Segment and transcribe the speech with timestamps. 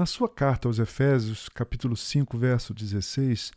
[0.00, 3.52] Na sua carta aos Efésios, capítulo 5, verso 16,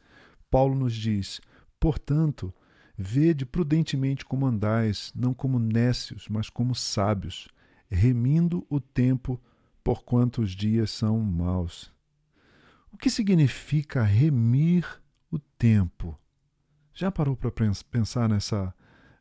[0.52, 1.40] Paulo nos diz:
[1.80, 2.54] Portanto,
[2.98, 7.48] vede prudentemente como andais, não como nécios, mas como sábios,
[7.90, 9.42] remindo o tempo,
[9.82, 11.94] porquanto os dias são maus.
[12.92, 14.86] O que significa remir
[15.32, 16.20] o tempo?
[16.94, 17.54] Já parou para
[17.90, 18.76] pensar nessa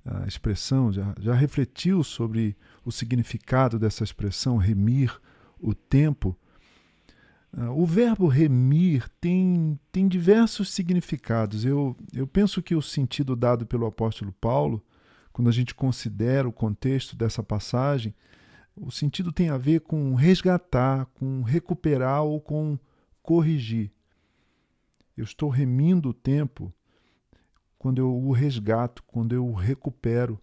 [0.05, 0.93] uh, expressão?
[0.93, 5.17] Já, já refletiu sobre o significado dessa expressão, remir
[5.61, 6.37] o tempo?
[7.55, 11.65] Uh, o verbo remir tem, tem diversos significados.
[11.65, 14.83] Eu, eu penso que o sentido dado pelo apóstolo Paulo,
[15.33, 18.15] quando a gente considera o contexto dessa passagem,
[18.75, 22.79] o sentido tem a ver com resgatar, com recuperar ou com
[23.23, 23.91] corrigir.
[25.17, 26.73] Eu estou remindo o tempo
[27.79, 30.41] quando eu o resgato, quando eu o recupero,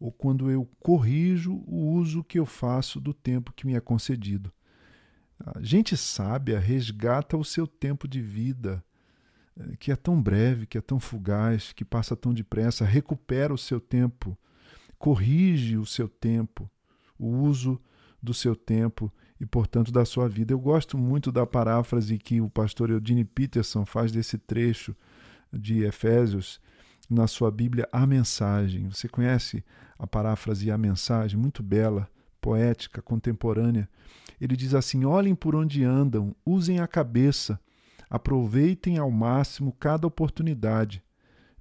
[0.00, 4.50] ou quando eu corrijo o uso que eu faço do tempo que me é concedido.
[5.44, 8.84] A gente sábia resgata o seu tempo de vida,
[9.58, 13.58] eh, que é tão breve, que é tão fugaz, que passa tão depressa, recupera o
[13.58, 14.36] seu tempo,
[14.98, 16.70] corrige o seu tempo,
[17.18, 17.80] o uso
[18.22, 20.52] do seu tempo e, portanto, da sua vida.
[20.52, 24.94] Eu gosto muito da paráfrase que o pastor Eudine Peterson faz desse trecho
[25.50, 26.60] de Efésios
[27.08, 28.88] na sua Bíblia a mensagem.
[28.88, 29.64] Você conhece
[29.98, 32.08] a paráfrase a mensagem, muito bela,
[32.40, 33.88] poética, contemporânea.
[34.40, 37.60] Ele diz assim: olhem por onde andam, usem a cabeça,
[38.08, 41.02] aproveitem ao máximo cada oportunidade.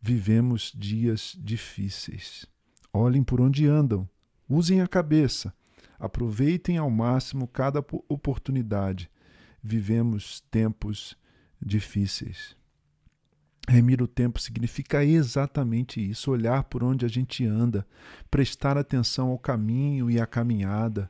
[0.02, 2.46] Vivemos dias difíceis.
[2.94, 4.10] Olhem por onde andam,
[4.48, 5.54] usem a cabeça,
[6.00, 9.12] aproveitem ao máximo cada oportunidade.
[9.62, 11.18] Vivemos tempos
[11.62, 12.59] difíceis.
[13.70, 17.86] Remir o tempo significa exatamente isso: olhar por onde a gente anda,
[18.32, 21.10] prestar atenção ao caminho e à caminhada.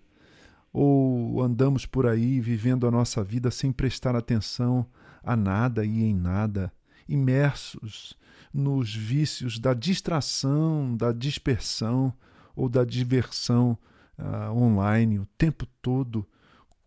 [0.74, 4.86] Ou andamos por aí vivendo a nossa vida sem prestar atenção
[5.24, 6.72] a nada e em nada,
[7.08, 8.18] imersos
[8.54, 12.14] nos vícios da distração, da dispersão
[12.56, 13.78] ou da diversão
[14.18, 16.28] uh, online, o tempo todo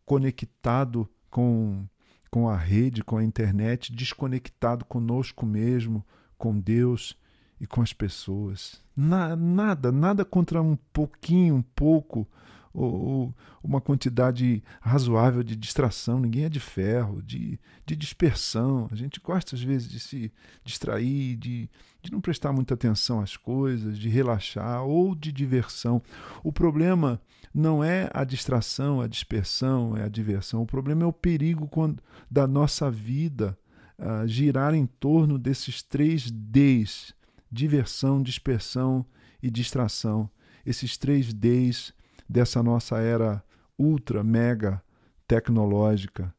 [0.04, 1.86] conectado com
[2.32, 6.02] com a rede, com a internet, desconectado conosco mesmo,
[6.38, 7.14] com Deus
[7.60, 8.80] e com as pessoas.
[8.96, 12.26] Na, nada, nada contra um pouquinho, um pouco,
[12.72, 16.20] ou, ou, uma quantidade razoável de distração.
[16.20, 18.88] Ninguém é de ferro, de, de dispersão.
[18.90, 20.32] A gente gosta, às vezes, de se
[20.64, 21.68] distrair, de,
[22.02, 26.02] de não prestar muita atenção às coisas, de relaxar ou de diversão.
[26.42, 27.20] O problema
[27.54, 30.62] não é a distração, a dispersão, é a diversão.
[30.62, 33.56] O problema é o perigo quando, da nossa vida
[33.98, 37.14] uh, girar em torno desses três Ds:
[37.50, 39.04] diversão, dispersão
[39.42, 40.30] e distração.
[40.64, 41.92] Esses três Ds
[42.32, 43.44] dessa nossa era
[43.78, 44.82] ultra, mega
[45.28, 46.34] tecnológica,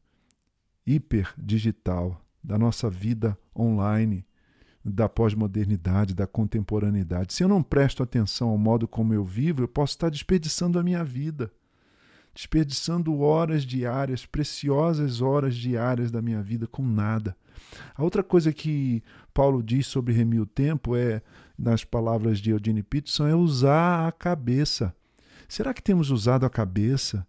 [0.86, 4.26] hiper digital, da nossa vida online
[4.84, 7.32] da pós-modernidade, da contemporaneidade.
[7.32, 10.82] Se eu não presto atenção ao modo como eu vivo, eu posso estar desperdiçando a
[10.82, 11.50] minha vida,
[12.34, 17.34] desperdiçando horas diárias, preciosas horas diárias da minha vida com nada.
[17.94, 19.02] A outra coisa que
[19.32, 21.22] Paulo diz sobre remir o tempo é,
[21.58, 24.94] nas palavras de Eugene Peterson, é usar a cabeça.
[25.54, 27.24] Será que temos usado a cabeça?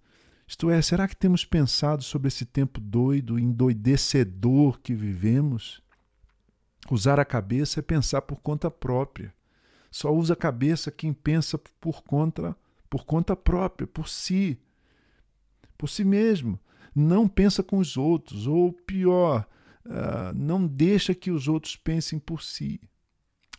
[0.47, 5.79] Isto é, será que temos pensado sobre esse tempo doido, endoidecedor que vivemos?
[6.89, 9.31] Usar a cabeça é pensar por conta própria.
[9.91, 12.57] Só usa a cabeça quem pensa por conta,
[12.89, 14.59] por conta própria, por si,
[15.77, 16.59] por si mesmo.
[16.95, 19.47] Não pensa com os outros, ou pior,
[19.85, 22.81] uh, não deixa que os outros pensem por si.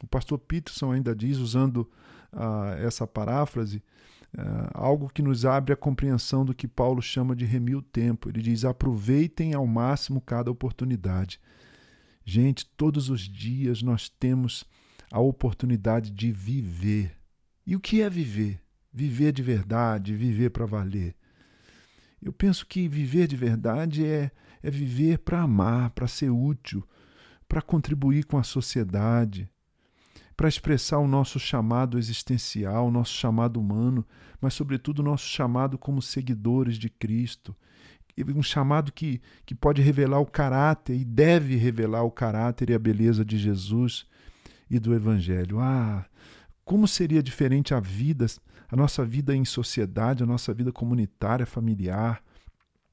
[0.03, 1.89] O pastor Peterson ainda diz, usando
[2.33, 3.81] uh, essa paráfrase,
[4.37, 8.29] uh, algo que nos abre a compreensão do que Paulo chama de remir o tempo.
[8.29, 11.41] Ele diz: aproveitem ao máximo cada oportunidade.
[12.25, 14.65] Gente, todos os dias nós temos
[15.11, 17.17] a oportunidade de viver.
[17.67, 18.61] E o que é viver?
[18.93, 21.15] Viver de verdade, viver para valer.
[22.21, 24.31] Eu penso que viver de verdade é,
[24.63, 26.87] é viver para amar, para ser útil,
[27.49, 29.49] para contribuir com a sociedade,
[30.37, 34.07] para expressar o nosso chamado existencial, o nosso chamado humano,
[34.41, 37.57] mas, sobretudo, o nosso chamado como seguidores de Cristo
[38.35, 42.79] um chamado que, que pode revelar o caráter e deve revelar o caráter e a
[42.79, 44.07] beleza de Jesus
[44.71, 45.61] e do Evangelho.
[45.61, 46.07] Ah,
[46.65, 48.27] como seria diferente a vida,
[48.69, 52.23] a nossa vida em sociedade, a nossa vida comunitária, familiar,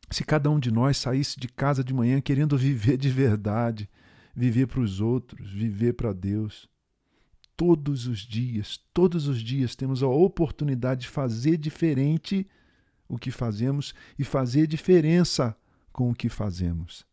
[0.10, 3.90] se cada um de nós saísse de casa de manhã querendo viver de verdade,
[4.36, 6.68] viver para os outros, viver para Deus.
[7.56, 12.48] Todos os dias, todos os dias temos a oportunidade de fazer diferente
[13.08, 15.56] o que fazemos e fazer diferença
[15.92, 17.06] com o que fazemos.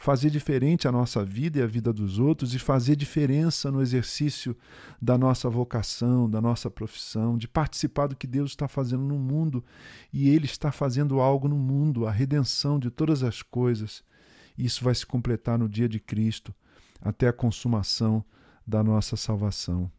[0.00, 4.56] Fazer diferente a nossa vida e a vida dos outros e fazer diferença no exercício
[5.02, 9.64] da nossa vocação, da nossa profissão, de participar do que Deus está fazendo no mundo.
[10.12, 14.04] E Ele está fazendo algo no mundo, a redenção de todas as coisas.
[14.56, 16.54] Isso vai se completar no dia de Cristo,
[17.00, 18.24] até a consumação
[18.68, 19.90] da nossa salvação.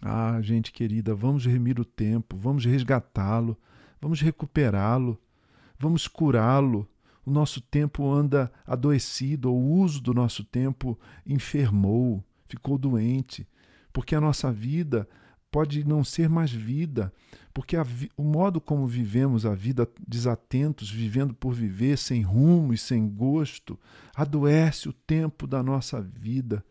[0.00, 3.58] Ah, gente querida, vamos remir o tempo, vamos resgatá-lo,
[4.00, 5.20] vamos recuperá-lo,
[5.78, 6.88] vamos curá-lo.
[7.26, 13.46] O nosso tempo anda adoecido, o uso do nosso tempo enfermou, ficou doente,
[13.92, 15.06] porque a nossa vida
[15.50, 17.12] pode não ser mais vida,
[17.52, 17.76] porque
[18.16, 23.78] o modo como vivemos a vida desatentos, vivendo por viver, sem rumo e sem gosto,
[24.14, 26.64] adoece o tempo da nossa vida.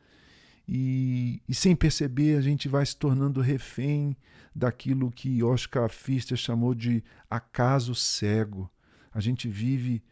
[0.67, 4.17] E, e, sem perceber, a gente vai se tornando refém
[4.53, 8.69] daquilo que Oscar Pfister chamou de acaso cego.
[9.13, 10.03] A gente vive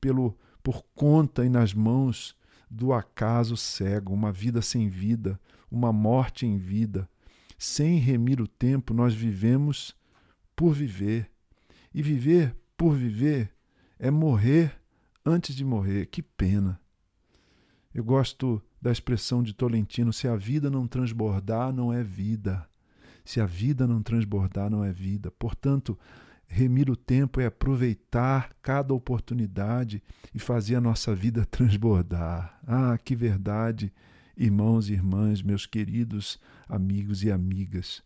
[0.00, 2.34] pelo, por conta e nas mãos
[2.70, 5.38] do acaso cego, uma vida sem vida,
[5.70, 7.08] uma morte em vida.
[7.58, 9.94] Sem remir o tempo, nós vivemos
[10.56, 11.30] por viver.
[11.94, 13.52] E viver por viver
[13.98, 14.74] é morrer
[15.24, 16.06] antes de morrer.
[16.06, 16.81] Que pena.
[17.94, 22.66] Eu gosto da expressão de Tolentino: se a vida não transbordar, não é vida.
[23.24, 25.30] Se a vida não transbordar, não é vida.
[25.30, 25.96] Portanto,
[26.48, 30.02] remir o tempo é aproveitar cada oportunidade
[30.34, 32.58] e fazer a nossa vida transbordar.
[32.66, 33.92] Ah, que verdade,
[34.36, 38.02] irmãos e irmãs, meus queridos amigos e amigas.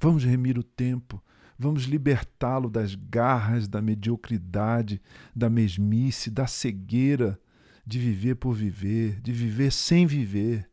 [0.00, 1.22] Vamos remir o tempo,
[1.58, 5.00] vamos libertá-lo das garras da mediocridade,
[5.34, 7.38] da mesmice, da cegueira
[7.86, 10.68] de viver por viver, de viver sem viver.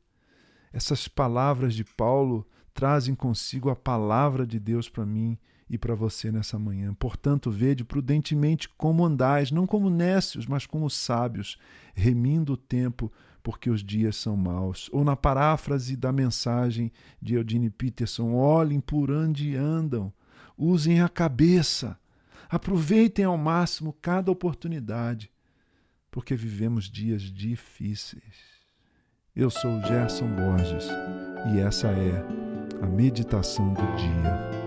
[0.71, 5.37] Essas palavras de Paulo trazem consigo a palavra de Deus para mim
[5.69, 6.91] e para você nessa manhã.
[6.95, 11.57] Portanto, vede prudentemente como andais, não como nécios, mas como sábios,
[11.93, 13.11] remindo o tempo,
[13.43, 14.89] porque os dias são maus.
[14.91, 20.11] Ou na paráfrase da mensagem de Eudine Peterson: olhem por onde andam,
[20.57, 21.99] usem a cabeça,
[22.49, 25.32] aproveitem ao máximo cada oportunidade
[26.13, 28.61] porque vivemos dias difíceis.
[29.35, 30.87] Eu sou Gerson Borges
[31.51, 32.23] e essa é
[32.83, 34.62] a meditação do dia.